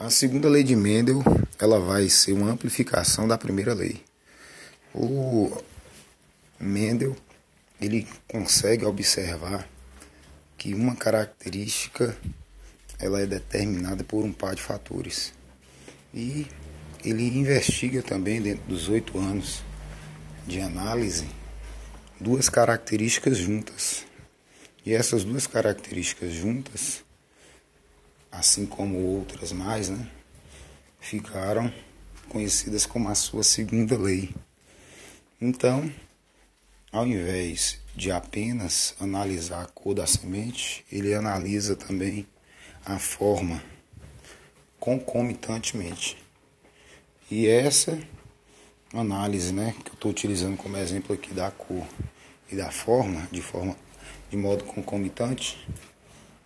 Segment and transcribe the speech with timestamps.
[0.00, 1.24] A segunda lei de Mendel,
[1.58, 4.00] ela vai ser uma amplificação da primeira lei.
[4.94, 5.50] O
[6.56, 7.16] Mendel,
[7.80, 9.68] ele consegue observar
[10.56, 12.16] que uma característica
[12.96, 15.34] ela é determinada por um par de fatores.
[16.14, 16.46] E
[17.04, 19.64] ele investiga também dentro dos oito anos
[20.46, 21.26] de análise
[22.20, 24.06] duas características juntas.
[24.86, 27.02] E essas duas características juntas
[28.30, 30.08] assim como outras mais, né,
[31.00, 31.72] ficaram
[32.28, 34.34] conhecidas como a sua segunda lei.
[35.40, 35.90] Então,
[36.92, 42.26] ao invés de apenas analisar a cor da semente, ele analisa também
[42.84, 43.62] a forma
[44.78, 46.16] concomitantemente.
[47.30, 47.98] E essa
[48.92, 51.86] análise, né, que eu estou utilizando como exemplo aqui da cor
[52.50, 53.76] e da forma, de forma
[54.30, 55.68] de modo concomitante,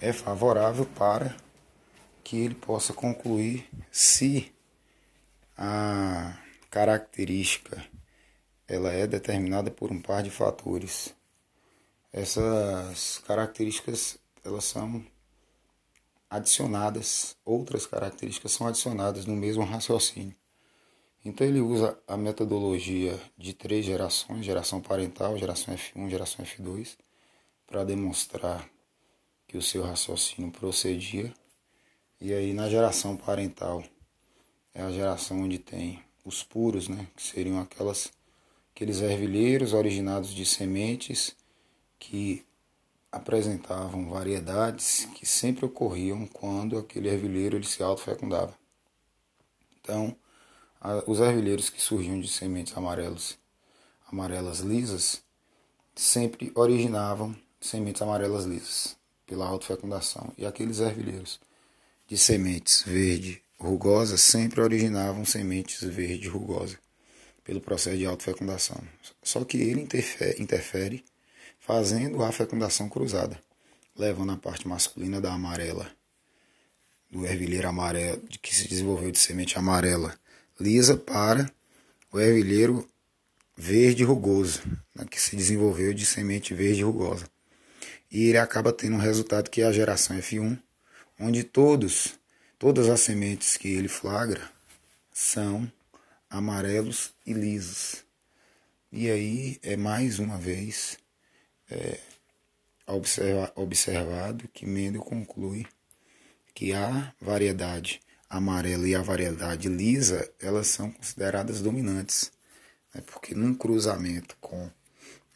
[0.00, 1.34] é favorável para
[2.28, 4.52] que ele possa concluir se
[5.56, 6.38] a
[6.70, 7.82] característica
[8.68, 11.14] ela é determinada por um par de fatores.
[12.12, 15.02] Essas características elas são
[16.28, 20.36] adicionadas, outras características são adicionadas no mesmo raciocínio.
[21.24, 26.94] Então ele usa a metodologia de três gerações, geração parental, geração F1, geração F2,
[27.66, 28.68] para demonstrar
[29.46, 31.32] que o seu raciocínio procedia
[32.20, 33.84] e aí na geração parental
[34.74, 38.12] é a geração onde tem os puros, né, que seriam aquelas
[38.74, 41.34] aqueles ervilheiros originados de sementes
[41.98, 42.44] que
[43.10, 48.54] apresentavam variedades que sempre ocorriam quando aquele ervilheiro ele se autofecundava.
[49.80, 50.14] Então,
[50.80, 53.38] a, os ervilheiros que surgiam de sementes amarelas,
[54.12, 55.22] amarelas lisas,
[55.94, 58.96] sempre originavam sementes amarelas lisas
[59.26, 60.32] pela autofecundação.
[60.38, 61.40] E aqueles ervilheiros
[62.08, 66.78] de sementes verde rugosa sempre originavam sementes verde rugosa
[67.44, 68.82] pelo processo de autofecundação.
[69.22, 71.04] Só que ele interfere, interfere
[71.58, 73.38] fazendo a fecundação cruzada,
[73.94, 75.90] levando a parte masculina da amarela,
[77.10, 80.18] do ervilheiro amarelo, que se desenvolveu de semente amarela
[80.58, 81.50] lisa para
[82.10, 82.88] o ervilheiro
[83.56, 84.62] verde rugoso,
[84.94, 87.28] né, que se desenvolveu de semente verde rugosa.
[88.10, 90.58] E ele acaba tendo um resultado que é a geração F1,
[91.18, 92.18] onde todos,
[92.58, 94.50] todas as sementes que ele flagra
[95.12, 95.70] são
[96.30, 98.04] amarelos e lisos.
[98.92, 100.98] E aí é mais uma vez
[101.70, 101.98] é,
[102.86, 105.66] observa, observado que Mendel conclui
[106.54, 112.32] que a variedade amarela e a variedade lisa elas são consideradas dominantes,
[112.94, 114.70] né, porque num cruzamento com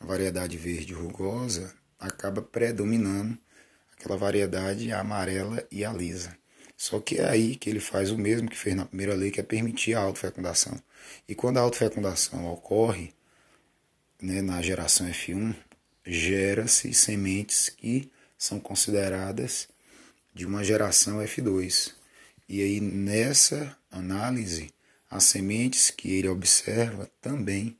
[0.00, 3.38] a variedade verde rugosa acaba predominando
[4.02, 6.36] aquela variedade amarela e a lisa.
[6.76, 9.38] Só que é aí que ele faz o mesmo que fez na primeira lei, que
[9.38, 10.76] é permitir a autofecundação.
[11.28, 13.14] E quando a autofecundação ocorre,
[14.20, 15.54] né, na geração F1,
[16.04, 19.68] gera-se sementes que são consideradas
[20.34, 21.92] de uma geração F2.
[22.48, 24.74] E aí nessa análise,
[25.08, 27.78] as sementes que ele observa também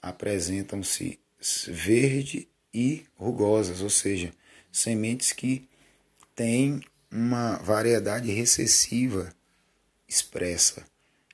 [0.00, 1.20] apresentam-se
[1.66, 4.32] verde e rugosas, ou seja,
[4.72, 5.68] sementes que
[6.34, 6.80] têm
[7.10, 9.32] uma variedade recessiva
[10.08, 10.84] expressa.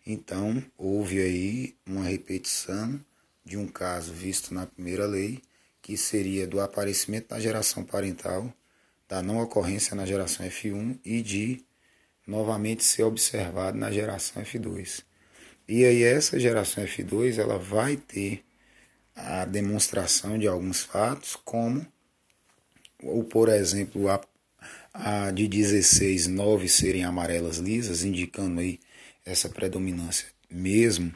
[0.06, 3.00] Então, houve aí uma repetição
[3.44, 5.43] de um caso visto na primeira lei,
[5.83, 8.53] que seria do aparecimento na geração parental,
[9.09, 11.65] da não ocorrência na geração F1 e de
[12.27, 15.05] novamente ser observado na geração F2.
[15.69, 18.44] E aí essa geração F2 ela vai ter
[19.15, 21.87] a demonstração de alguns fatos, como
[23.05, 24.21] ou por exemplo a,
[24.93, 28.81] a de 16, 9 serem amarelas lisas, indicando aí
[29.25, 31.13] essa predominância mesmo,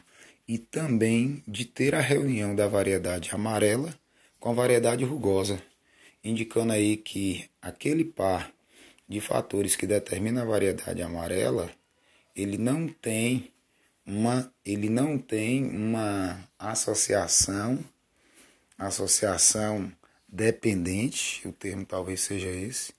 [0.47, 3.95] e também de ter a reunião da variedade amarela
[4.41, 5.63] com a variedade rugosa,
[6.25, 8.51] indicando aí que aquele par
[9.09, 11.71] de fatores que determina a variedade amarela,
[12.35, 13.51] ele não tem
[14.07, 17.79] uma ele não tem uma associação
[18.79, 19.93] associação
[20.29, 22.93] dependente, o termo talvez seja esse,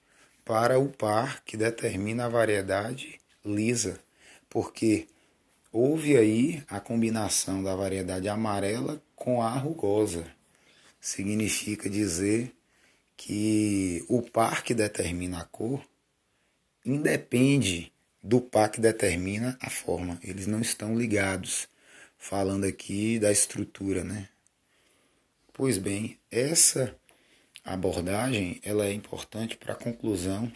[0.44, 4.00] para o par que determina a variedade lisa,
[4.50, 5.08] porque
[5.72, 10.26] houve aí a combinação da variedade amarela com a rugosa.
[11.00, 12.52] Significa dizer
[13.16, 15.82] que o par que determina a cor
[16.86, 17.92] independe
[18.24, 20.20] do par que determina a forma.
[20.24, 21.68] Eles não estão ligados.
[22.18, 24.28] Falando aqui da estrutura, né?
[25.54, 26.99] Pois bem, essa
[27.74, 30.52] abordagem ela é importante para a conclusão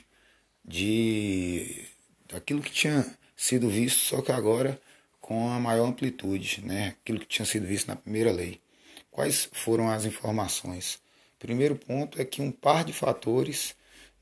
[0.64, 1.86] de
[2.28, 3.06] daquilo que tinha
[3.36, 4.80] sido visto, só que agora
[5.22, 6.96] com a maior amplitude, né?
[7.02, 8.60] aquilo que tinha sido visto na primeira lei.
[9.10, 11.00] Quais foram as informações?
[11.40, 13.76] Primeiro ponto é que um par de fatores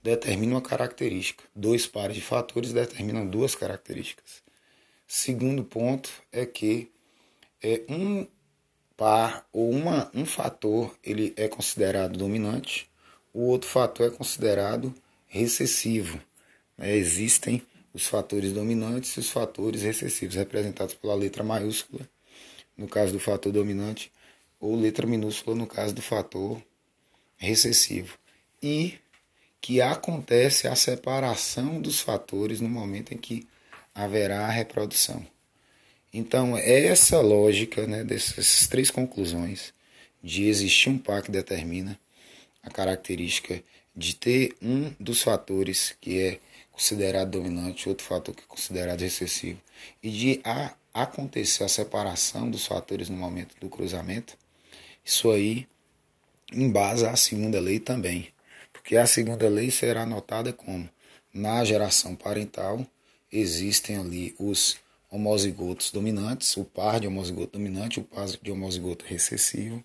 [0.03, 4.43] determina uma característica, dois pares de fatores determinam duas características.
[5.07, 6.91] Segundo ponto é que
[7.61, 8.27] é, um
[9.01, 12.87] par ou uma, um fator ele é considerado dominante,
[13.33, 14.93] o outro fator é considerado
[15.27, 16.21] recessivo.
[16.77, 17.63] É, existem
[17.95, 22.07] os fatores dominantes e os fatores recessivos, representados pela letra maiúscula,
[22.77, 24.11] no caso do fator dominante,
[24.59, 26.61] ou letra minúscula, no caso do fator
[27.37, 28.19] recessivo.
[28.61, 28.99] E
[29.59, 33.47] que acontece a separação dos fatores no momento em que
[33.95, 35.25] haverá a reprodução.
[36.13, 39.73] Então, é essa lógica né, dessas três conclusões
[40.21, 41.99] de existir um par que determina
[42.61, 43.63] a característica
[43.95, 46.39] de ter um dos fatores que é
[46.71, 49.59] considerado dominante, outro fator que é considerado recessivo,
[50.01, 54.37] e de a, acontecer a separação dos fatores no momento do cruzamento,
[55.03, 55.67] isso aí
[56.51, 58.29] embasa a segunda lei também,
[58.73, 60.89] porque a segunda lei será anotada como
[61.33, 62.85] na geração parental
[63.31, 64.77] existem ali os
[65.11, 69.83] homozigotos dominantes, o par de homozigoto dominante, o par de homozigoto recessivo,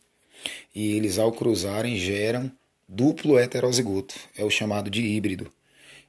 [0.72, 2.50] e eles ao cruzarem geram
[2.88, 5.52] duplo heterozigoto, é o chamado de híbrido.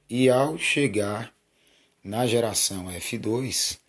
[0.08, 1.34] E ao chegar
[2.04, 3.80] na geração F2,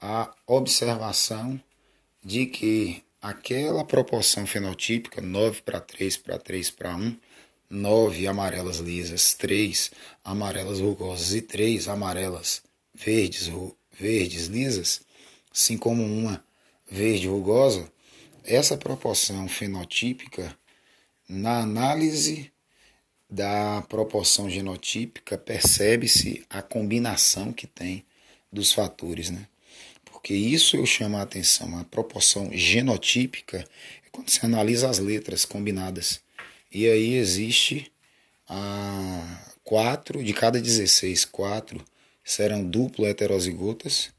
[0.00, 1.58] a observação
[2.22, 7.16] de que aquela proporção fenotípica, 9 para 3 para 3 para 1,
[7.70, 9.92] 9 amarelas lisas, 3
[10.22, 12.62] amarelas rugosas e 3 amarelas
[12.92, 13.48] verdes,
[13.98, 15.02] verdes lisas,
[15.52, 16.44] assim como uma
[16.90, 17.90] verde rugosa,
[18.44, 20.56] essa proporção fenotípica,
[21.28, 22.52] na análise
[23.28, 28.04] da proporção genotípica, percebe-se a combinação que tem
[28.52, 29.48] dos fatores, né?
[30.04, 33.58] Porque isso eu chamo a atenção, a proporção genotípica
[34.06, 36.20] é quando você analisa as letras combinadas.
[36.70, 37.90] E aí existe
[38.48, 41.84] a quatro de cada 16, quatro
[42.24, 44.10] serão duplo heterozigotas,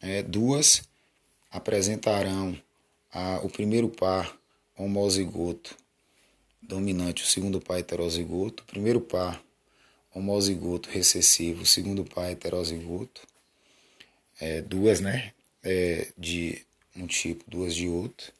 [0.00, 0.82] é, duas
[1.50, 2.58] apresentarão
[3.12, 4.36] a, o primeiro par
[4.76, 5.76] homozigoto
[6.62, 9.42] dominante, o segundo par heterozigoto, o primeiro par
[10.14, 13.22] homozigoto recessivo, o segundo par heterozigoto,
[14.40, 15.32] é, duas né,
[15.62, 18.32] é, de um tipo, duas de outro.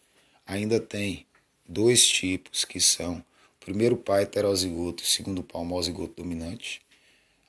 [0.46, 1.26] Ainda tem
[1.68, 6.80] dois tipos que são o primeiro par heterozigoto e o segundo par homozigoto dominante.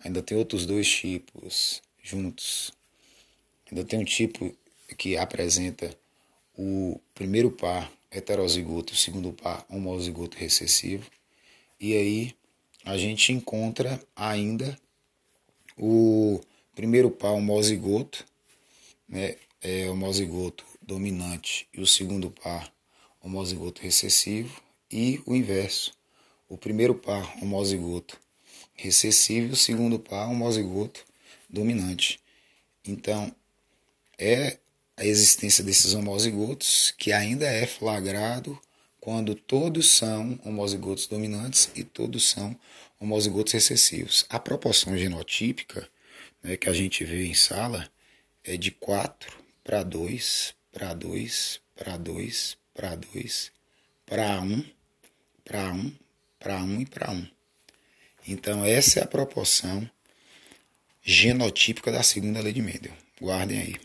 [0.08, 2.72] Ainda tem outros dois tipos juntos.
[3.70, 4.56] Ainda tem um tipo
[4.98, 5.94] que apresenta
[6.58, 11.12] o primeiro par heterozigoto, o segundo par homozigoto recessivo.
[11.78, 12.34] E aí
[12.86, 14.80] a gente encontra ainda
[15.78, 16.40] o
[16.74, 18.26] primeiro par homozigoto,
[19.10, 22.74] né, é homozigoto dominante e o segundo par
[23.22, 25.94] homozigoto recessivo e o inverso.
[26.48, 28.18] O primeiro par homozigoto
[28.78, 31.04] recessivo e o segundo par homozigoto
[31.50, 32.20] dominante.
[32.86, 33.34] Então,
[34.18, 34.58] é
[34.96, 38.60] a existência desses homozigotos que ainda é flagrado
[39.00, 42.58] quando todos são homozigotos dominantes e todos são
[43.00, 44.26] homozigotos recessivos.
[44.30, 45.88] A proporção genotípica
[46.44, 47.90] né, que a gente vê em sala
[48.44, 53.52] é de 4 para 2, para 2, para 2, para 2,
[54.06, 54.66] para 1,
[55.44, 55.96] para 1,
[56.40, 57.37] para 1 e para 1.
[58.28, 59.90] Então, essa é a proporção
[61.02, 62.92] genotípica da segunda lei de Mendel.
[63.22, 63.76] Guardem aí.